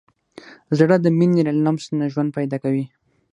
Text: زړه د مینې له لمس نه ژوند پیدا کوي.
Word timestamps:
زړه 0.77 0.95
د 1.01 1.05
مینې 1.17 1.41
له 1.47 1.53
لمس 1.65 1.85
نه 1.99 2.05
ژوند 2.13 2.29
پیدا 2.37 2.57
کوي. 2.63 2.85